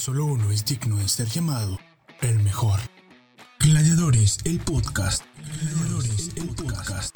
Solo 0.00 0.24
uno 0.24 0.50
es 0.50 0.64
digno 0.64 0.96
de 0.96 1.06
ser 1.10 1.28
llamado 1.28 1.78
el 2.22 2.38
mejor. 2.38 2.80
Gladiadores, 3.58 4.38
el 4.44 4.58
podcast. 4.58 5.22
Gladiadores, 5.36 6.30
el 6.36 6.48
podcast. 6.48 7.14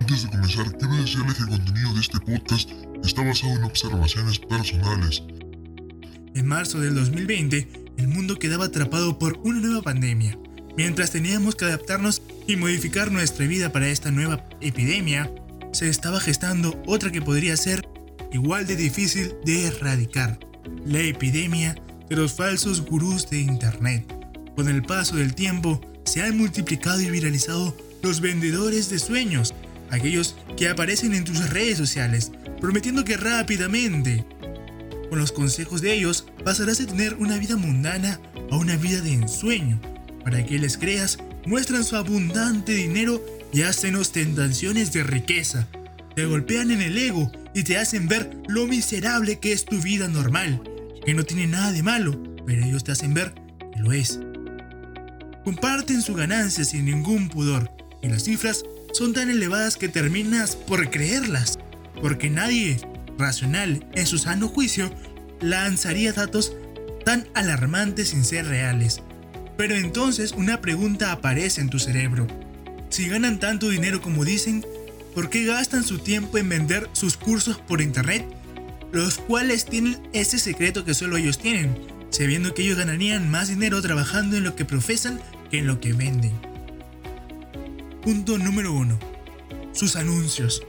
Antes 0.00 0.22
de 0.24 0.30
comenzar, 0.30 0.76
quiero 0.76 0.94
decirles 0.96 1.34
que 1.34 1.42
el 1.44 1.48
contenido 1.50 1.94
de 1.94 2.00
este 2.00 2.18
podcast 2.18 2.70
está 3.04 3.22
basado 3.22 3.52
en 3.52 3.62
observaciones 3.62 4.40
personales. 4.40 5.22
En 6.34 6.48
marzo 6.48 6.80
del 6.80 6.96
2020, 6.96 7.92
el 7.96 8.08
mundo 8.08 8.40
quedaba 8.40 8.64
atrapado 8.64 9.20
por 9.20 9.38
una 9.44 9.60
nueva 9.60 9.82
pandemia. 9.82 10.36
Mientras 10.76 11.12
teníamos 11.12 11.54
que 11.54 11.66
adaptarnos 11.66 12.22
y 12.48 12.56
modificar 12.56 13.12
nuestra 13.12 13.46
vida 13.46 13.70
para 13.70 13.88
esta 13.88 14.10
nueva 14.10 14.44
epidemia, 14.60 15.30
se 15.72 15.88
estaba 15.88 16.20
gestando 16.20 16.80
otra 16.86 17.12
que 17.12 17.22
podría 17.22 17.56
ser 17.56 17.86
igual 18.32 18.66
de 18.66 18.76
difícil 18.76 19.32
de 19.44 19.66
erradicar, 19.66 20.38
la 20.84 21.00
epidemia 21.00 21.76
de 22.08 22.16
los 22.16 22.32
falsos 22.32 22.84
gurús 22.84 23.30
de 23.30 23.40
Internet. 23.40 24.04
Con 24.56 24.68
el 24.68 24.82
paso 24.82 25.16
del 25.16 25.34
tiempo, 25.34 25.80
se 26.04 26.22
han 26.22 26.36
multiplicado 26.36 27.00
y 27.00 27.10
viralizado 27.10 27.76
los 28.02 28.20
vendedores 28.20 28.90
de 28.90 28.98
sueños, 28.98 29.54
aquellos 29.90 30.36
que 30.56 30.68
aparecen 30.68 31.14
en 31.14 31.24
tus 31.24 31.50
redes 31.50 31.78
sociales, 31.78 32.32
prometiendo 32.60 33.04
que 33.04 33.16
rápidamente, 33.16 34.24
con 35.08 35.18
los 35.18 35.32
consejos 35.32 35.80
de 35.82 35.94
ellos, 35.94 36.26
pasarás 36.44 36.78
de 36.78 36.86
tener 36.86 37.14
una 37.14 37.38
vida 37.38 37.56
mundana 37.56 38.20
a 38.50 38.56
una 38.56 38.76
vida 38.76 39.00
de 39.00 39.12
ensueño. 39.12 39.80
Para 40.24 40.44
que 40.44 40.58
les 40.58 40.76
creas, 40.76 41.18
muestran 41.46 41.84
su 41.84 41.96
abundante 41.96 42.72
dinero 42.72 43.24
y 43.52 43.62
hacen 43.62 43.96
ostentaciones 43.96 44.92
de 44.92 45.02
riqueza. 45.02 45.66
Te 46.14 46.24
golpean 46.26 46.70
en 46.70 46.82
el 46.82 46.96
ego 46.98 47.30
y 47.54 47.62
te 47.62 47.78
hacen 47.78 48.08
ver 48.08 48.30
lo 48.48 48.66
miserable 48.66 49.38
que 49.38 49.52
es 49.52 49.64
tu 49.64 49.80
vida 49.80 50.08
normal, 50.08 50.62
que 51.04 51.14
no 51.14 51.24
tiene 51.24 51.46
nada 51.46 51.72
de 51.72 51.82
malo, 51.82 52.20
pero 52.46 52.64
ellos 52.64 52.84
te 52.84 52.92
hacen 52.92 53.14
ver 53.14 53.34
que 53.72 53.80
lo 53.80 53.92
es. 53.92 54.20
Comparten 55.44 56.02
su 56.02 56.14
ganancia 56.14 56.64
sin 56.64 56.84
ningún 56.84 57.28
pudor 57.28 57.70
y 58.02 58.08
las 58.08 58.24
cifras 58.24 58.64
son 58.92 59.12
tan 59.12 59.30
elevadas 59.30 59.76
que 59.76 59.88
terminas 59.88 60.56
por 60.56 60.90
creerlas, 60.90 61.58
porque 62.00 62.30
nadie 62.30 62.78
racional 63.18 63.86
en 63.94 64.06
su 64.06 64.18
sano 64.18 64.48
juicio 64.48 64.92
lanzaría 65.40 66.12
datos 66.12 66.52
tan 67.04 67.26
alarmantes 67.34 68.08
sin 68.08 68.24
ser 68.24 68.46
reales. 68.46 69.02
Pero 69.56 69.74
entonces 69.76 70.32
una 70.32 70.60
pregunta 70.60 71.12
aparece 71.12 71.60
en 71.60 71.70
tu 71.70 71.78
cerebro. 71.78 72.26
Si 72.90 73.08
ganan 73.08 73.38
tanto 73.38 73.68
dinero 73.68 74.02
como 74.02 74.24
dicen, 74.24 74.66
¿por 75.14 75.30
qué 75.30 75.44
gastan 75.44 75.84
su 75.84 75.98
tiempo 75.98 76.38
en 76.38 76.48
vender 76.48 76.90
sus 76.92 77.16
cursos 77.16 77.56
por 77.58 77.80
internet? 77.80 78.26
Los 78.90 79.18
cuales 79.18 79.64
tienen 79.64 79.96
ese 80.12 80.40
secreto 80.40 80.84
que 80.84 80.94
solo 80.94 81.16
ellos 81.16 81.38
tienen, 81.38 81.78
sabiendo 82.10 82.52
que 82.52 82.62
ellos 82.62 82.76
ganarían 82.76 83.30
más 83.30 83.48
dinero 83.48 83.80
trabajando 83.80 84.36
en 84.36 84.42
lo 84.42 84.56
que 84.56 84.64
profesan 84.64 85.20
que 85.50 85.58
en 85.58 85.68
lo 85.68 85.80
que 85.80 85.92
venden. 85.92 86.32
Punto 88.02 88.38
número 88.38 88.72
1. 88.72 88.98
Sus 89.72 89.94
anuncios. 89.94 90.64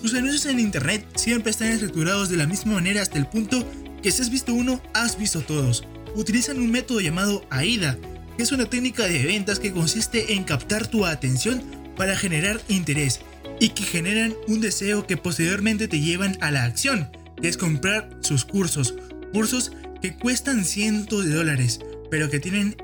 Sus 0.00 0.14
anuncios 0.14 0.46
en 0.46 0.60
internet 0.60 1.04
siempre 1.16 1.50
están 1.50 1.72
estructurados 1.72 2.28
de 2.28 2.36
la 2.36 2.46
misma 2.46 2.74
manera 2.74 3.02
hasta 3.02 3.18
el 3.18 3.26
punto 3.26 3.66
que 4.00 4.12
si 4.12 4.22
has 4.22 4.30
visto 4.30 4.54
uno, 4.54 4.80
has 4.94 5.18
visto 5.18 5.40
todos. 5.40 5.84
Utilizan 6.14 6.58
un 6.60 6.70
método 6.70 7.00
llamado 7.00 7.44
AIDA, 7.50 7.98
es 8.42 8.52
una 8.52 8.66
técnica 8.66 9.06
de 9.06 9.24
ventas 9.24 9.58
que 9.58 9.72
consiste 9.72 10.34
en 10.34 10.44
captar 10.44 10.86
tu 10.86 11.06
atención 11.06 11.62
para 11.96 12.16
generar 12.16 12.60
interés 12.68 13.20
y 13.60 13.70
que 13.70 13.82
generan 13.82 14.34
un 14.48 14.60
deseo 14.60 15.06
que 15.06 15.16
posteriormente 15.16 15.88
te 15.88 16.00
llevan 16.00 16.38
a 16.40 16.50
la 16.50 16.64
acción, 16.64 17.10
que 17.40 17.48
es 17.48 17.56
comprar 17.56 18.18
sus 18.20 18.44
cursos. 18.44 18.94
Cursos 19.32 19.72
que 20.00 20.16
cuestan 20.16 20.64
cientos 20.64 21.24
de 21.24 21.34
dólares, 21.34 21.80
pero 22.10 22.30
que 22.30 22.40
tienen 22.40 22.76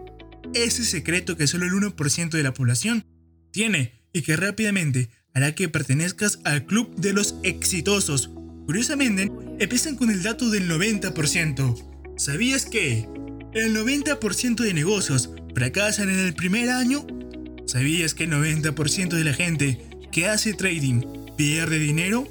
ese 0.55 0.85
secreto 0.85 1.37
que 1.37 1.47
solo 1.47 1.65
el 1.65 1.73
1% 1.73 2.31
de 2.31 2.43
la 2.43 2.55
población 2.55 3.05
tiene 3.51 4.03
y 4.13 4.23
que 4.23 4.37
rápidamente 4.37 5.11
hará 5.33 5.55
que 5.55 5.69
pertenezcas 5.69 6.41
al 6.45 6.67
club 6.67 6.95
de 6.97 7.13
los 7.13 7.37
exitosos. 7.43 8.31
Curiosamente, 8.67 9.31
empiezan 9.59 9.97
con 9.97 10.11
el 10.11 10.23
dato 10.23 10.51
del 10.51 10.69
90%. 10.69 12.17
¿Sabías 12.17 12.67
que 12.67 13.07
el 13.55 13.75
90% 13.75 14.57
de 14.57 14.75
negocios 14.75 15.31
fracasan 15.57 16.11
en 16.11 16.19
el 16.19 16.35
primer 16.35 16.69
año? 16.69 17.07
¿Sabías 17.65 18.13
que 18.13 18.25
el 18.25 18.31
90% 18.33 19.09
de 19.09 19.25
la 19.25 19.33
gente 19.33 19.81
que 20.13 20.29
hace 20.29 20.53
trading 20.53 21.01
pierde 21.35 21.79
dinero? 21.79 22.29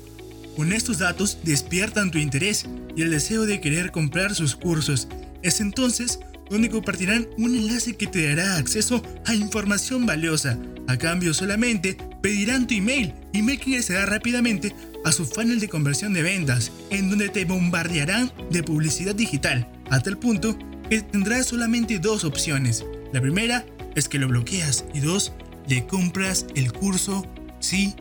Con 0.56 0.72
estos 0.72 1.00
datos 1.00 1.40
despiertan 1.44 2.12
tu 2.12 2.19
interés 2.19 2.68
y 2.96 3.02
el 3.02 3.09
deseo 3.09 3.47
de 3.47 3.59
querer 3.62 3.90
comprar 3.90 4.36
sus 4.36 4.56
cursos. 4.56 5.08
Es 5.41 5.59
entonces 5.59 6.19
donde 6.52 6.69
compartirán 6.69 7.28
un 7.40 7.56
enlace 7.56 7.97
que 7.97 8.06
te 8.06 8.28
dará 8.28 8.58
acceso 8.58 9.02
a 9.25 9.34
información 9.34 10.06
valiosa. 10.06 10.59
A 10.88 10.96
cambio 10.97 11.34
solamente 11.34 11.97
pedirán 12.22 12.68
tu 12.68 12.75
email, 12.75 13.12
email 13.34 13.59
que 13.59 13.72
ingresará 13.72 14.06
rápidamente 14.06 14.75
a 15.03 15.12
su 15.12 15.25
funnel 15.25 15.59
de 15.59 15.68
conversión 15.68 16.13
de 16.13 16.22
ventas, 16.22 16.72
en 16.92 17.09
donde 17.09 17.30
te 17.30 17.46
bombardearán 17.46 18.31
de 18.52 18.62
publicidad 18.62 19.16
digital, 19.16 19.68
a 19.90 20.00
tal 20.00 20.19
punto 20.19 20.59
que 20.92 21.02
tendrás 21.02 21.47
solamente 21.47 21.97
dos 21.97 22.24
opciones. 22.24 22.86
La 23.16 23.22
primera 23.22 23.66
es 23.96 24.09
que 24.09 24.20
lo 24.20 24.28
bloqueas 24.28 24.84
y 24.94 25.00
dos, 25.00 25.31
le 25.70 25.88
compras 25.88 26.48
el 26.53 26.74
curso 26.74 27.26
sí 27.62 27.96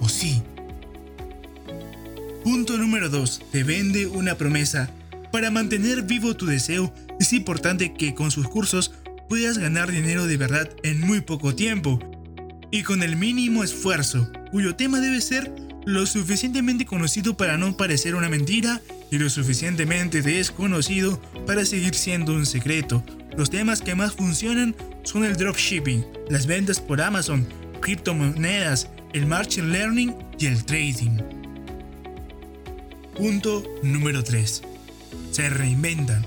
o 0.00 0.08
sí. 0.08 0.42
Punto 2.42 2.78
número 2.78 3.10
2. 3.10 3.42
Te 3.52 3.62
vende 3.62 4.06
una 4.06 4.36
promesa. 4.36 4.88
Para 5.30 5.50
mantener 5.50 6.04
vivo 6.04 6.34
tu 6.34 6.46
deseo, 6.46 6.94
es 7.20 7.34
importante 7.34 7.92
que 7.92 8.14
con 8.14 8.30
sus 8.30 8.48
cursos 8.48 8.94
puedas 9.28 9.58
ganar 9.58 9.92
dinero 9.92 10.26
de 10.26 10.38
verdad 10.38 10.70
en 10.82 10.98
muy 10.98 11.20
poco 11.20 11.54
tiempo 11.54 11.98
y 12.70 12.84
con 12.84 13.02
el 13.02 13.16
mínimo 13.16 13.64
esfuerzo, 13.64 14.32
cuyo 14.50 14.76
tema 14.76 14.98
debe 14.98 15.20
ser 15.20 15.52
lo 15.84 16.06
suficientemente 16.06 16.86
conocido 16.86 17.36
para 17.36 17.58
no 17.58 17.76
parecer 17.76 18.14
una 18.14 18.30
mentira 18.30 18.80
y 19.10 19.18
lo 19.18 19.28
suficientemente 19.28 20.22
desconocido 20.22 21.20
para 21.46 21.66
seguir 21.66 21.94
siendo 21.94 22.32
un 22.32 22.46
secreto. 22.46 23.04
Los 23.36 23.50
temas 23.50 23.82
que 23.82 23.96
más 23.96 24.12
funcionan 24.12 24.76
son 25.02 25.24
el 25.24 25.36
dropshipping, 25.36 26.06
las 26.30 26.46
ventas 26.46 26.80
por 26.80 27.00
Amazon, 27.00 27.46
criptomonedas, 27.80 28.88
el 29.12 29.26
machine 29.26 29.68
learning 29.68 30.14
y 30.38 30.46
el 30.46 30.64
trading. 30.64 31.18
Punto 33.16 33.64
número 33.82 34.22
3. 34.22 34.62
Se 35.32 35.50
reinventan. 35.50 36.24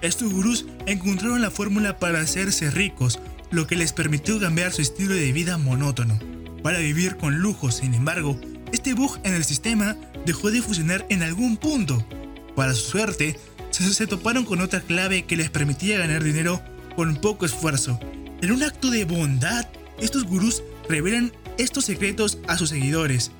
Estos 0.00 0.32
gurús 0.32 0.66
encontraron 0.86 1.42
la 1.42 1.50
fórmula 1.50 1.98
para 1.98 2.20
hacerse 2.20 2.70
ricos, 2.70 3.18
lo 3.50 3.66
que 3.66 3.76
les 3.76 3.92
permitió 3.92 4.40
cambiar 4.40 4.72
su 4.72 4.82
estilo 4.82 5.14
de 5.14 5.32
vida 5.32 5.58
monótono, 5.58 6.18
para 6.62 6.78
vivir 6.78 7.16
con 7.16 7.38
lujo. 7.38 7.70
Sin 7.70 7.92
embargo, 7.92 8.38
este 8.72 8.94
bug 8.94 9.18
en 9.24 9.34
el 9.34 9.44
sistema 9.44 9.96
dejó 10.24 10.50
de 10.50 10.62
funcionar 10.62 11.04
en 11.10 11.22
algún 11.22 11.56
punto. 11.56 12.06
Para 12.54 12.74
su 12.74 12.90
suerte, 12.90 13.38
se, 13.84 14.06
toparon 14.06 14.44
con 14.44 14.60
otra 14.60 14.80
clave 14.80 15.24
que 15.24 15.36
les 15.36 15.50
permitía 15.50 15.98
ganar 15.98 16.22
dinero 16.22 16.62
con 16.94 17.16
poco 17.16 17.44
esfuerzo. 17.44 18.00
En 18.40 18.52
un 18.52 18.62
acto 18.62 18.90
de 18.90 19.04
bondad, 19.04 19.66
estos 20.00 20.24
gurús 20.24 20.62
revelan 20.88 21.32
estos 21.58 21.84
secretos 21.84 22.38
a 22.48 22.56
sus 22.56 22.70
seguidores, 22.70 23.32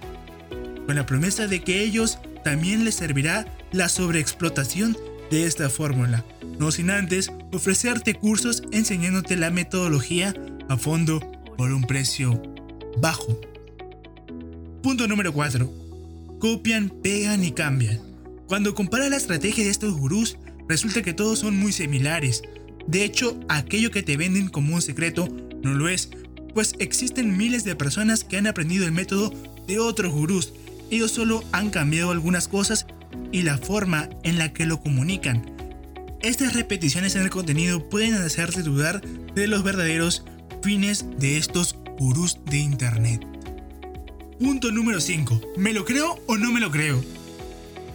con 0.86 0.96
la 0.96 1.06
promesa 1.06 1.46
de 1.46 1.62
que 1.62 1.82
ellos 1.82 2.18
también 2.44 2.84
les 2.84 2.94
servirá 2.94 3.46
la 3.72 3.88
sobreexplotación 3.88 4.96
de 5.30 5.46
esta 5.46 5.68
fórmula, 5.68 6.24
no 6.58 6.70
sin 6.70 6.90
antes 6.90 7.30
ofrecerte 7.52 8.14
cursos 8.14 8.62
enseñándote 8.72 9.36
la 9.36 9.50
metodología 9.50 10.34
a 10.68 10.76
fondo 10.76 11.20
por 11.56 11.72
un 11.72 11.82
precio 11.84 12.42
bajo. 12.98 13.40
Punto 14.82 15.08
número 15.08 15.32
4. 15.32 15.70
Copian, 16.38 16.90
pegan 16.90 17.42
y 17.42 17.52
cambian. 17.52 18.05
Cuando 18.46 18.74
compara 18.74 19.08
la 19.08 19.16
estrategia 19.16 19.64
de 19.64 19.70
estos 19.70 19.94
gurús, 19.94 20.38
resulta 20.68 21.02
que 21.02 21.12
todos 21.12 21.40
son 21.40 21.56
muy 21.56 21.72
similares. 21.72 22.42
De 22.86 23.04
hecho, 23.04 23.38
aquello 23.48 23.90
que 23.90 24.04
te 24.04 24.16
venden 24.16 24.48
como 24.48 24.74
un 24.74 24.82
secreto 24.82 25.28
no 25.62 25.74
lo 25.74 25.88
es, 25.88 26.10
pues 26.54 26.74
existen 26.78 27.36
miles 27.36 27.64
de 27.64 27.74
personas 27.74 28.22
que 28.22 28.36
han 28.36 28.46
aprendido 28.46 28.86
el 28.86 28.92
método 28.92 29.32
de 29.66 29.80
otros 29.80 30.12
gurús. 30.12 30.52
Ellos 30.90 31.10
solo 31.10 31.42
han 31.50 31.70
cambiado 31.70 32.12
algunas 32.12 32.46
cosas 32.46 32.86
y 33.32 33.42
la 33.42 33.58
forma 33.58 34.08
en 34.22 34.38
la 34.38 34.52
que 34.52 34.64
lo 34.64 34.80
comunican. 34.80 35.50
Estas 36.22 36.54
repeticiones 36.54 37.16
en 37.16 37.22
el 37.22 37.30
contenido 37.30 37.88
pueden 37.88 38.14
hacerte 38.14 38.62
dudar 38.62 39.00
de 39.34 39.46
los 39.48 39.64
verdaderos 39.64 40.24
fines 40.62 41.04
de 41.18 41.36
estos 41.36 41.76
gurús 41.98 42.38
de 42.46 42.58
internet. 42.58 43.26
Punto 44.38 44.70
número 44.70 45.00
5. 45.00 45.40
¿Me 45.56 45.72
lo 45.72 45.84
creo 45.84 46.18
o 46.26 46.36
no 46.36 46.52
me 46.52 46.60
lo 46.60 46.70
creo? 46.70 47.02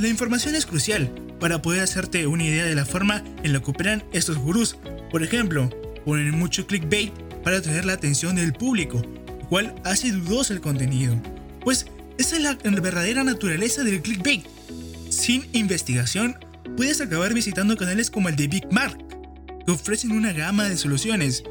La 0.01 0.07
información 0.07 0.55
es 0.55 0.65
crucial 0.65 1.11
para 1.39 1.61
poder 1.61 1.81
hacerte 1.81 2.25
una 2.25 2.43
idea 2.43 2.65
de 2.65 2.73
la 2.73 2.85
forma 2.85 3.23
en 3.43 3.53
la 3.53 3.59
que 3.59 3.69
operan 3.69 4.03
estos 4.13 4.35
gurús. 4.39 4.77
Por 5.11 5.21
ejemplo, 5.21 5.69
ponen 6.03 6.31
mucho 6.31 6.65
clickbait 6.65 7.13
para 7.43 7.57
atraer 7.57 7.85
la 7.85 7.93
atención 7.93 8.35
del 8.35 8.51
público, 8.51 8.99
lo 9.27 9.47
cual 9.47 9.75
hace 9.83 10.11
dudoso 10.11 10.53
el 10.53 10.61
contenido, 10.61 11.15
pues 11.63 11.85
Esa 12.17 12.35
es 12.35 12.41
la 12.41 12.55
verdadera 12.55 13.23
naturaleza 13.23 13.83
del 13.83 14.01
clickbait. 14.01 14.43
Sin 15.11 15.47
investigación, 15.53 16.35
puedes 16.75 16.99
acabar 16.99 17.35
visitando 17.35 17.77
canales 17.77 18.09
como 18.09 18.27
el 18.27 18.35
de 18.35 18.47
Big 18.47 18.71
Mark, 18.71 18.97
que 19.67 19.71
ofrecen 19.71 20.13
una 20.13 20.33
gama 20.33 20.67
de 20.67 20.77
soluciones 20.77 21.43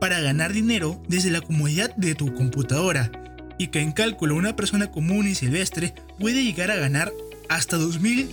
para 0.00 0.20
ganar 0.20 0.54
dinero 0.54 1.02
desde 1.08 1.30
la 1.30 1.42
comodidad 1.42 1.94
de 1.96 2.14
tu 2.14 2.32
computadora 2.32 3.12
y 3.58 3.68
que 3.68 3.80
en 3.80 3.92
cálculo 3.92 4.34
una 4.34 4.56
persona 4.56 4.90
común 4.90 5.28
y 5.28 5.34
silvestre 5.34 5.94
puede 6.18 6.42
llegar 6.42 6.70
a 6.70 6.76
ganar 6.76 7.12
hasta 7.48 7.78
2.000 7.78 8.28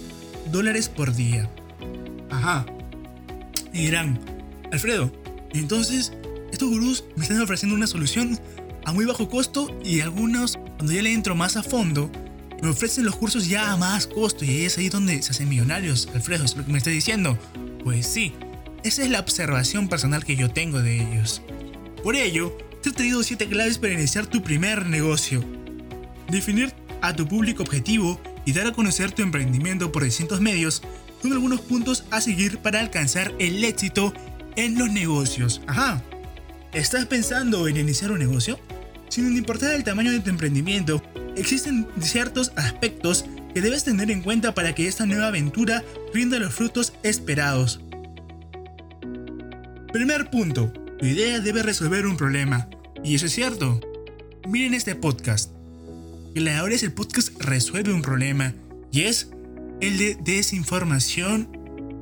dólares 0.51 0.89
por 0.89 1.15
día. 1.15 1.49
Ajá. 2.29 2.65
Y 3.71 3.85
dirán, 3.85 4.19
Alfredo, 4.71 5.11
entonces 5.53 6.13
estos 6.51 6.69
gurús 6.69 7.03
me 7.15 7.23
están 7.23 7.41
ofreciendo 7.41 7.75
una 7.75 7.87
solución 7.87 8.39
a 8.85 8.91
muy 8.91 9.05
bajo 9.05 9.29
costo 9.29 9.79
y 9.83 10.01
algunos, 10.01 10.57
cuando 10.77 10.93
ya 10.93 11.01
le 11.01 11.13
entro 11.13 11.35
más 11.35 11.57
a 11.57 11.63
fondo, 11.63 12.11
me 12.61 12.69
ofrecen 12.69 13.05
los 13.05 13.15
cursos 13.15 13.47
ya 13.47 13.71
a 13.71 13.77
más 13.77 14.07
costo 14.07 14.45
y 14.45 14.65
es 14.65 14.77
ahí 14.77 14.89
donde 14.89 15.21
se 15.21 15.31
hacen 15.31 15.49
millonarios. 15.49 16.09
Alfredo, 16.13 16.45
¿es 16.45 16.55
lo 16.55 16.65
que 16.65 16.71
me 16.71 16.77
estás 16.77 16.93
diciendo? 16.93 17.37
Pues 17.83 18.07
sí, 18.07 18.33
esa 18.83 19.03
es 19.03 19.09
la 19.09 19.19
observación 19.19 19.89
personal 19.89 20.23
que 20.23 20.35
yo 20.35 20.51
tengo 20.51 20.81
de 20.81 21.01
ellos. 21.01 21.41
Por 22.03 22.15
ello, 22.15 22.57
te 22.81 22.89
he 22.89 22.93
traído 22.93 23.23
7 23.23 23.47
claves 23.47 23.77
para 23.77 23.93
iniciar 23.93 24.27
tu 24.27 24.43
primer 24.43 24.85
negocio. 24.85 25.43
Definir 26.29 26.73
a 27.01 27.15
tu 27.15 27.27
público 27.27 27.63
objetivo 27.63 28.19
y 28.45 28.53
dar 28.53 28.67
a 28.67 28.73
conocer 28.73 29.11
tu 29.11 29.21
emprendimiento 29.21 29.91
por 29.91 30.03
distintos 30.03 30.41
medios 30.41 30.81
son 31.21 31.33
algunos 31.33 31.61
puntos 31.61 32.03
a 32.11 32.21
seguir 32.21 32.59
para 32.59 32.79
alcanzar 32.79 33.33
el 33.39 33.63
éxito 33.63 34.13
en 34.55 34.77
los 34.77 34.91
negocios. 34.91 35.61
Ajá. 35.67 36.01
¿Estás 36.73 37.05
pensando 37.05 37.67
en 37.67 37.77
iniciar 37.77 38.11
un 38.11 38.19
negocio? 38.19 38.59
Sin 39.09 39.37
importar 39.37 39.73
el 39.73 39.83
tamaño 39.83 40.11
de 40.11 40.19
tu 40.19 40.29
emprendimiento, 40.29 41.03
existen 41.37 41.87
ciertos 42.01 42.51
aspectos 42.55 43.25
que 43.53 43.61
debes 43.61 43.83
tener 43.83 44.09
en 44.09 44.23
cuenta 44.23 44.55
para 44.55 44.73
que 44.73 44.87
esta 44.87 45.05
nueva 45.05 45.27
aventura 45.27 45.83
rinda 46.13 46.39
los 46.39 46.53
frutos 46.53 46.93
esperados. 47.03 47.81
Primer 49.93 50.31
punto, 50.31 50.73
tu 50.97 51.05
idea 51.05 51.39
debe 51.39 51.61
resolver 51.61 52.07
un 52.07 52.17
problema. 52.17 52.67
Y 53.03 53.13
eso 53.13 53.27
es 53.27 53.33
cierto. 53.33 53.79
Miren 54.47 54.73
este 54.73 54.95
podcast. 54.95 55.52
Ahora 56.55 56.75
es 56.75 56.83
el 56.83 56.91
podcast 56.91 57.39
resuelve 57.41 57.93
un 57.93 58.01
problema 58.01 58.53
y 58.91 59.01
es 59.01 59.29
el 59.81 59.97
de 59.97 60.15
desinformación 60.15 61.49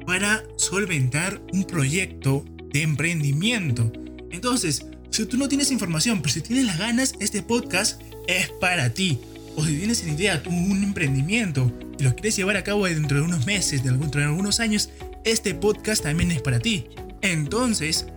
para 0.05 0.43
solventar 0.57 1.41
un 1.53 1.63
proyecto 1.63 2.45
de 2.71 2.81
emprendimiento. 2.81 3.91
Entonces, 4.31 4.85
si 5.09 5.25
tú 5.25 5.37
no 5.37 5.49
tienes 5.49 5.71
información, 5.71 6.21
pero 6.21 6.33
si 6.33 6.41
tienes 6.41 6.65
las 6.65 6.79
ganas, 6.79 7.13
este 7.19 7.41
podcast 7.41 8.01
es 8.27 8.49
para 8.59 8.93
ti. 8.93 9.19
O 9.55 9.65
si 9.65 9.75
tienes 9.75 10.03
una 10.03 10.13
idea, 10.13 10.41
un 10.45 10.83
emprendimiento 10.83 11.71
y 11.99 12.03
lo 12.03 12.15
quieres 12.15 12.35
llevar 12.37 12.55
a 12.57 12.63
cabo 12.63 12.85
dentro 12.85 13.17
de 13.17 13.23
unos 13.23 13.45
meses, 13.45 13.83
dentro 13.83 14.21
de 14.21 14.27
algunos 14.27 14.59
años, 14.59 14.89
este 15.25 15.53
podcast 15.53 16.03
también 16.03 16.31
es 16.31 16.41
para 16.41 16.59
ti. 16.59 16.85
Entonces, 17.21 18.07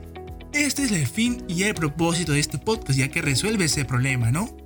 este 0.52 0.84
es 0.84 0.92
el 0.92 1.06
fin 1.06 1.42
y 1.48 1.64
el 1.64 1.74
propósito 1.74 2.32
de 2.32 2.40
este 2.40 2.58
podcast, 2.58 2.98
ya 2.98 3.08
que 3.08 3.20
resuelve 3.20 3.64
ese 3.64 3.84
problema, 3.84 4.30
¿no? 4.30 4.63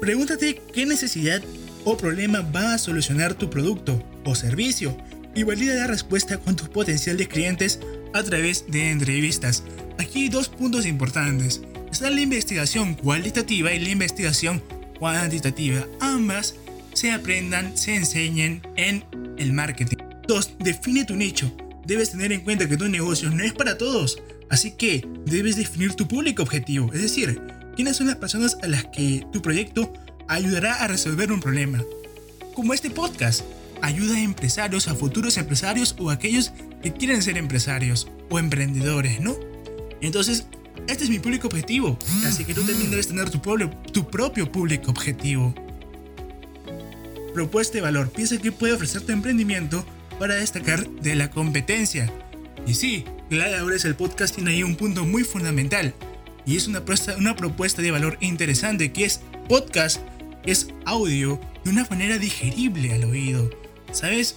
Pregúntate 0.00 0.62
qué 0.72 0.86
necesidad 0.86 1.42
o 1.84 1.96
problema 1.96 2.40
va 2.40 2.74
a 2.74 2.78
solucionar 2.78 3.34
tu 3.34 3.50
producto 3.50 4.02
o 4.24 4.34
servicio 4.34 4.96
y 5.34 5.42
valida 5.42 5.74
la 5.74 5.86
respuesta 5.86 6.38
con 6.38 6.56
tus 6.56 6.70
potenciales 6.70 7.28
clientes 7.28 7.80
a 8.14 8.22
través 8.22 8.64
de 8.68 8.90
entrevistas. 8.90 9.62
Aquí 9.98 10.22
hay 10.22 10.28
dos 10.30 10.48
puntos 10.48 10.86
importantes. 10.86 11.60
Está 11.92 12.08
la 12.08 12.20
investigación 12.22 12.94
cualitativa 12.94 13.72
y 13.72 13.78
la 13.78 13.90
investigación 13.90 14.62
cuantitativa. 14.98 15.86
Ambas 16.00 16.54
se 16.94 17.12
aprendan, 17.12 17.76
se 17.76 17.94
enseñen 17.94 18.62
en 18.76 19.04
el 19.36 19.52
marketing. 19.52 19.98
2. 20.26 20.58
Define 20.60 21.04
tu 21.04 21.14
nicho. 21.14 21.54
Debes 21.84 22.12
tener 22.12 22.32
en 22.32 22.40
cuenta 22.40 22.68
que 22.68 22.76
tu 22.76 22.88
negocio 22.88 23.30
no 23.30 23.42
es 23.42 23.52
para 23.52 23.76
todos, 23.76 24.22
así 24.48 24.72
que 24.72 25.06
debes 25.26 25.56
definir 25.56 25.94
tu 25.94 26.06
público 26.06 26.42
objetivo, 26.42 26.92
es 26.92 27.02
decir, 27.02 27.40
quiénes 27.80 27.96
son 27.96 28.08
las 28.08 28.16
personas 28.16 28.58
a 28.62 28.66
las 28.66 28.84
que 28.84 29.24
tu 29.32 29.40
proyecto 29.40 29.90
ayudará 30.28 30.74
a 30.84 30.86
resolver 30.86 31.32
un 31.32 31.40
problema. 31.40 31.82
Como 32.54 32.74
este 32.74 32.90
podcast, 32.90 33.40
ayuda 33.80 34.16
a 34.16 34.20
empresarios, 34.20 34.86
a 34.86 34.94
futuros 34.94 35.38
empresarios 35.38 35.96
o 35.98 36.10
a 36.10 36.12
aquellos 36.12 36.52
que 36.82 36.92
quieren 36.92 37.22
ser 37.22 37.38
empresarios 37.38 38.06
o 38.28 38.38
emprendedores, 38.38 39.22
¿no? 39.22 39.34
Entonces, 40.02 40.44
este 40.88 41.04
es 41.04 41.08
mi 41.08 41.20
público 41.20 41.46
objetivo, 41.46 41.98
así 42.26 42.44
que 42.44 42.52
tú 42.52 42.60
también 42.64 42.90
debes 42.90 43.08
tener 43.08 43.30
tu, 43.30 43.40
tu 43.90 44.10
propio 44.10 44.52
público 44.52 44.90
objetivo. 44.90 45.54
Propuesta 47.32 47.78
de 47.78 47.80
valor. 47.80 48.10
Piensa 48.10 48.36
que 48.36 48.52
puede 48.52 48.74
ofrecer 48.74 49.00
tu 49.00 49.12
emprendimiento 49.12 49.86
para 50.18 50.34
destacar 50.34 50.86
de 50.86 51.14
la 51.14 51.30
competencia. 51.30 52.12
Y 52.66 52.74
sí, 52.74 53.06
es 53.30 53.84
el 53.86 53.94
podcast 53.94 54.34
tiene 54.34 54.50
ahí 54.50 54.62
un 54.62 54.76
punto 54.76 55.06
muy 55.06 55.24
fundamental. 55.24 55.94
Y 56.46 56.56
es 56.56 56.66
una 56.66 56.84
propuesta, 56.84 57.16
una 57.16 57.36
propuesta 57.36 57.82
de 57.82 57.90
valor 57.90 58.18
interesante 58.20 58.92
que 58.92 59.04
es 59.04 59.20
podcast, 59.48 60.00
es 60.44 60.68
audio 60.84 61.40
de 61.64 61.70
una 61.70 61.86
manera 61.90 62.18
digerible 62.18 62.92
al 62.92 63.04
oído. 63.04 63.50
¿Sabes? 63.92 64.36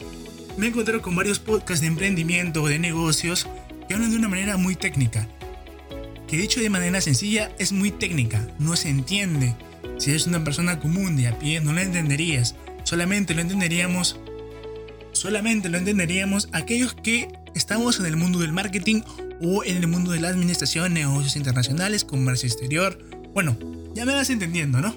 Me 0.58 0.66
he 0.66 0.70
encontrado 0.70 1.02
con 1.02 1.16
varios 1.16 1.40
podcasts 1.40 1.82
de 1.82 1.88
emprendimiento 1.88 2.64
o 2.64 2.68
de 2.68 2.80
negocios 2.80 3.48
que 3.88 3.94
hablan 3.94 4.12
de 4.12 4.18
una 4.18 4.28
manera 4.28 4.58
muy 4.58 4.76
técnica. 4.76 5.28
Que 6.28 6.38
dicho 6.38 6.60
de 6.60 6.70
manera 6.70 7.02
sencilla 7.02 7.52
es 7.60 7.72
muy 7.72 7.92
técnica, 7.92 8.48
no 8.60 8.76
se 8.76 8.90
entiende. 8.90 9.56
Si 9.98 10.10
eres 10.10 10.28
una 10.28 10.44
persona 10.44 10.80
común 10.80 11.16
de 11.16 11.28
a 11.28 11.40
pie 11.40 11.62
no 11.62 11.74
la 11.74 11.84
entenderías, 11.84 12.56
solamente 12.84 13.34
lo 13.34 13.42
entenderíamos 13.42 14.20
solamente 15.14 15.70
lo 15.70 15.78
entenderíamos 15.78 16.50
aquellos 16.52 16.94
que 16.96 17.30
estamos 17.56 18.00
en 18.00 18.08
el 18.08 18.18
mundo 18.18 18.40
del 18.40 18.52
marketing 18.52 19.04
o 19.44 19.64
en 19.64 19.78
el 19.78 19.88
mundo 19.88 20.12
de 20.12 20.22
la 20.22 20.30
administración, 20.30 20.94
negocios 20.94 21.36
internacionales, 21.36 22.06
comercio 22.06 22.48
exterior. 22.48 22.98
Bueno, 23.34 23.58
ya 23.94 24.06
me 24.06 24.14
vas 24.14 24.30
entendiendo, 24.30 24.80
¿no? 24.80 24.96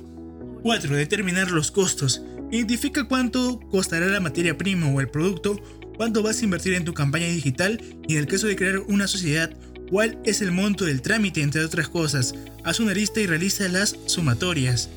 4. 0.63 0.97
Determinar 0.97 1.51
los 1.51 1.71
costos. 1.71 2.23
Identifica 2.51 3.05
cuánto 3.05 3.61
costará 3.71 4.07
la 4.07 4.21
materia 4.21 4.57
prima 4.57 4.89
o 4.89 5.01
el 5.01 5.09
producto, 5.09 5.61
cuánto 5.97 6.23
vas 6.23 6.41
a 6.41 6.45
invertir 6.45 6.75
en 6.75 6.85
tu 6.85 6.95
campaña 6.95 7.27
digital 7.27 7.83
y 8.07 8.15
en 8.15 8.21
el 8.21 8.27
caso 8.27 8.47
de 8.47 8.57
crear 8.57 8.79
una 8.79 9.09
sociedad, 9.09 9.51
cuál 9.91 10.19
es 10.25 10.41
el 10.43 10.53
monto 10.53 10.85
del 10.85 11.03
trámite, 11.03 11.43
entre 11.43 11.65
otras 11.65 11.89
cosas. 11.89 12.35
Haz 12.65 12.79
una 12.79 12.95
lista 12.95 13.21
y 13.21 13.27
realiza 13.27 13.69
las 13.69 13.97
sumatorias. 14.07 14.91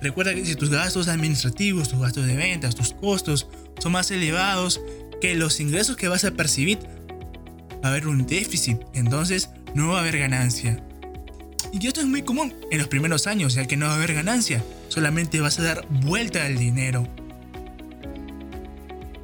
Recuerda 0.00 0.34
que 0.34 0.44
si 0.44 0.54
tus 0.54 0.70
gastos 0.70 1.08
administrativos, 1.08 1.88
tus 1.88 2.00
gastos 2.00 2.26
de 2.26 2.36
ventas, 2.36 2.74
tus 2.74 2.92
costos 2.92 3.46
son 3.78 3.92
más 3.92 4.10
elevados 4.10 4.80
que 5.20 5.34
los 5.34 5.60
ingresos 5.60 5.96
que 5.96 6.08
vas 6.08 6.24
a 6.24 6.32
percibir, 6.32 6.78
va 7.84 7.90
a 7.90 7.92
haber 7.92 8.08
un 8.08 8.24
déficit, 8.24 8.78
entonces 8.94 9.50
no 9.74 9.88
va 9.88 9.98
a 9.98 10.00
haber 10.00 10.18
ganancia. 10.18 10.82
Y 11.70 11.86
esto 11.86 12.00
es 12.00 12.06
muy 12.06 12.22
común 12.22 12.54
en 12.70 12.78
los 12.78 12.88
primeros 12.88 13.26
años, 13.26 13.54
ya 13.54 13.66
que 13.66 13.76
no 13.76 13.84
va 13.84 13.92
a 13.92 13.96
haber 13.96 14.14
ganancia, 14.14 14.64
solamente 14.88 15.40
vas 15.40 15.58
a 15.58 15.64
dar 15.64 15.86
vuelta 15.90 16.46
al 16.46 16.56
dinero. 16.56 17.06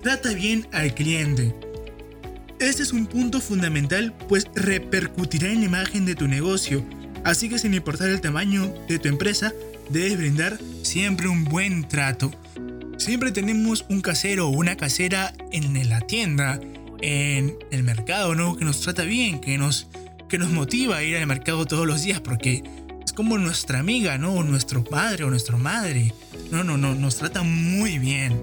Trata 0.03 0.35
bien 0.35 0.67
al 0.73 0.95
cliente. 0.95 1.55
Este 2.59 2.83
es 2.83 2.93
un 2.93 3.07
punto 3.07 3.41
fundamental, 3.41 4.13
pues 4.29 4.47
repercutirá 4.55 5.51
en 5.51 5.61
la 5.61 5.67
imagen 5.67 6.05
de 6.05 6.15
tu 6.15 6.29
negocio, 6.29 6.85
así 7.25 7.49
que 7.49 7.59
sin 7.59 7.73
importar 7.73 8.11
el 8.11 8.21
tamaño 8.21 8.75
de 8.89 8.99
tu 8.99 9.09
empresa, 9.09 9.55
debes 9.89 10.19
brindar 10.19 10.59
siempre 10.83 11.29
un 11.29 11.45
buen 11.45 11.89
trato. 11.89 12.31
Siempre 12.99 13.33
tenemos 13.33 13.87
un 13.89 14.03
casero 14.03 14.49
o 14.49 14.51
una 14.51 14.77
casera 14.77 15.33
en 15.51 15.89
la 15.89 16.03
tienda, 16.03 16.61
en 17.03 17.57
el 17.71 17.83
mercado, 17.83 18.35
¿no? 18.35 18.57
Que 18.57 18.65
nos 18.65 18.81
trata 18.81 19.03
bien, 19.05 19.41
que 19.41 19.59
nos, 19.59 19.89
que 20.29 20.39
nos 20.39 20.51
motiva 20.51 20.99
a 20.99 21.03
ir 21.03 21.17
al 21.17 21.27
mercado 21.27 21.67
todos 21.67 21.87
los 21.87 22.03
días 22.03 22.21
porque 22.21 22.63
es 23.05 23.13
como 23.13 23.39
nuestra 23.39 23.79
amiga, 23.79 24.19
¿no? 24.19 24.35
O 24.35 24.43
nuestro 24.43 24.85
padre 24.85 25.25
o 25.25 25.31
nuestra 25.31 25.57
madre. 25.57 26.15
No, 26.51 26.65
no, 26.65 26.77
no, 26.77 26.95
nos 26.95 27.17
trata 27.17 27.43
muy 27.43 27.99
bien. 27.99 28.41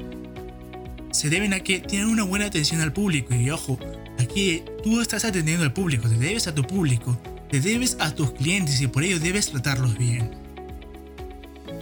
Se 1.12 1.30
deben 1.30 1.54
a 1.54 1.60
que 1.60 1.80
tienen 1.80 2.10
una 2.10 2.24
buena 2.24 2.46
atención 2.46 2.82
al 2.82 2.94
público 2.94 3.34
y 3.34 3.50
ojo, 3.50 3.80
aquí 4.20 4.64
tú 4.84 5.02
estás 5.02 5.26
atendiendo 5.26 5.64
al 5.64 5.74
público, 5.74 6.08
te 6.08 6.18
debes 6.18 6.48
a 6.48 6.54
tu 6.54 6.64
público, 6.64 7.18
te 7.50 7.60
debes 7.60 7.98
a 8.00 8.14
tus 8.14 8.32
clientes 8.32 8.82
y 8.82 8.88
por 8.88 9.04
ello 9.04 9.20
debes 9.20 9.50
tratarlos 9.50 9.98
bien. 9.98 10.32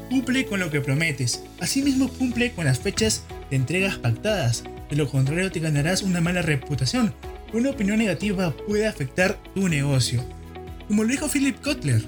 Cumple 0.10 0.46
con 0.46 0.60
lo 0.60 0.70
que 0.70 0.82
prometes. 0.82 1.44
Asimismo, 1.60 2.08
cumple 2.10 2.51
con 2.51 2.65
las 2.65 2.79
fechas 2.79 3.24
de 3.50 3.55
entregas 3.55 3.98
pactadas. 3.98 4.63
De 4.89 4.96
lo 4.96 5.10
contrario, 5.10 5.51
te 5.51 5.60
ganarás 5.60 6.01
una 6.01 6.22
mala 6.22 6.42
reputación. 6.42 7.13
Una 7.54 7.72
opinión 7.72 7.98
negativa 7.98 8.56
puede 8.68 8.88
afectar 8.88 9.42
tu 9.54 9.68
negocio. 9.68 10.24
Como 10.88 11.04
lo 11.04 11.10
dijo 11.10 11.30
Philip 11.30 11.60
Kotler 11.62 12.04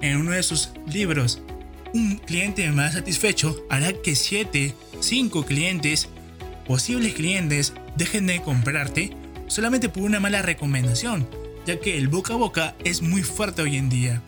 en 0.00 0.16
uno 0.16 0.32
de 0.32 0.42
sus 0.42 0.70
libros, 0.86 1.42
un 1.94 2.16
cliente 2.18 2.70
más 2.70 2.94
satisfecho 2.94 3.64
hará 3.68 3.92
que 3.92 4.14
7, 4.14 4.74
5 5.00 5.44
clientes, 5.44 6.08
posibles 6.66 7.14
clientes, 7.14 7.72
dejen 7.96 8.26
de 8.26 8.40
comprarte 8.42 9.16
solamente 9.48 9.88
por 9.88 10.04
una 10.04 10.20
mala 10.20 10.42
recomendación, 10.42 11.28
ya 11.66 11.78
que 11.78 11.98
el 11.98 12.08
boca 12.08 12.34
a 12.34 12.36
boca 12.36 12.74
es 12.84 13.02
muy 13.02 13.22
fuerte 13.22 13.62
hoy 13.62 13.76
en 13.76 13.88
día. 13.88 14.22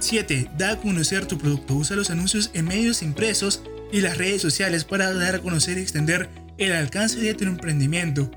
7. 0.00 0.50
Da 0.56 0.72
a 0.72 0.76
conocer 0.76 1.26
tu 1.26 1.38
producto. 1.38 1.74
Usa 1.74 1.96
los 1.96 2.10
anuncios 2.10 2.50
en 2.54 2.66
medios 2.66 3.02
impresos 3.02 3.62
y 3.92 4.00
las 4.00 4.16
redes 4.16 4.42
sociales 4.42 4.84
para 4.84 5.12
dar 5.12 5.36
a 5.36 5.40
conocer 5.40 5.78
y 5.78 5.82
extender 5.82 6.28
el 6.58 6.72
alcance 6.72 7.20
de 7.20 7.34
tu 7.34 7.44
emprendimiento. 7.44 8.30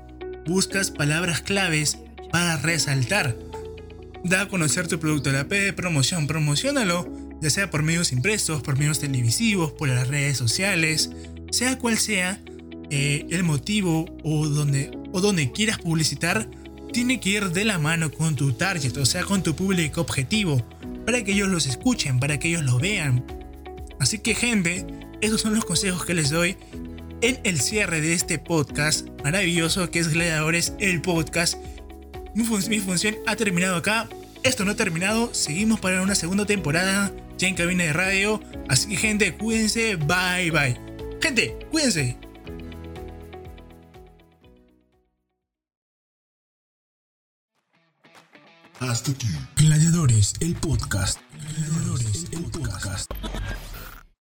Buscas 0.46 0.90
palabras 0.90 1.42
claves 1.42 1.98
para 2.30 2.56
resaltar. 2.56 3.36
Da 4.24 4.42
a 4.42 4.48
conocer 4.48 4.86
tu 4.86 4.98
producto. 4.98 5.32
La 5.32 5.48
P 5.48 5.60
de 5.60 5.72
promoción. 5.72 6.26
Promocionalo, 6.26 7.12
ya 7.40 7.50
sea 7.50 7.70
por 7.70 7.82
medios 7.82 8.12
impresos, 8.12 8.62
por 8.62 8.78
medios 8.78 9.00
televisivos, 9.00 9.72
por 9.72 9.88
las 9.88 10.08
redes 10.08 10.38
sociales, 10.38 11.10
sea 11.50 11.78
cual 11.78 11.98
sea 11.98 12.40
eh, 12.90 13.26
el 13.30 13.42
motivo 13.42 14.06
o 14.22 14.46
donde, 14.48 14.90
o 15.12 15.20
donde 15.20 15.50
quieras 15.50 15.78
publicitar, 15.78 16.48
tiene 16.92 17.20
que 17.20 17.30
ir 17.30 17.50
de 17.50 17.64
la 17.64 17.78
mano 17.78 18.10
con 18.12 18.36
tu 18.36 18.52
target, 18.52 18.96
o 18.98 19.06
sea, 19.06 19.24
con 19.24 19.42
tu 19.42 19.56
público 19.56 20.00
objetivo, 20.00 20.62
para 21.04 21.24
que 21.24 21.32
ellos 21.32 21.48
los 21.48 21.66
escuchen, 21.66 22.20
para 22.20 22.38
que 22.38 22.48
ellos 22.48 22.62
lo 22.62 22.78
vean. 22.78 23.24
Así 23.98 24.18
que 24.18 24.34
gente, 24.34 24.86
esos 25.20 25.40
son 25.40 25.54
los 25.54 25.64
consejos 25.64 26.04
que 26.04 26.14
les 26.14 26.30
doy 26.30 26.56
en 27.22 27.40
el 27.44 27.60
cierre 27.60 28.00
de 28.00 28.12
este 28.12 28.38
podcast 28.38 29.08
maravilloso 29.22 29.90
que 29.90 30.00
es 30.00 30.08
Gladiadores, 30.08 30.74
el 30.78 31.00
podcast. 31.00 31.56
Mi, 32.34 32.44
mi 32.68 32.80
función 32.80 33.16
ha 33.26 33.36
terminado 33.36 33.76
acá. 33.76 34.08
Esto 34.42 34.64
no 34.64 34.72
ha 34.72 34.76
terminado. 34.76 35.32
Seguimos 35.32 35.80
para 35.80 36.02
una 36.02 36.16
segunda 36.16 36.44
temporada 36.44 37.12
ya 37.38 37.48
en 37.48 37.54
cabina 37.54 37.84
de 37.84 37.92
radio. 37.92 38.42
Así 38.68 38.88
que 38.88 38.96
gente, 38.96 39.34
cuídense. 39.34 39.96
Bye 39.96 40.50
bye. 40.50 40.78
Gente, 41.22 41.56
cuídense. 41.70 42.18
Hasta 48.80 49.12
aquí. 49.12 49.28
Gladiadores, 49.56 50.34
el 50.40 50.56
podcast. 50.56 51.20
Gladiadores. 51.38 52.26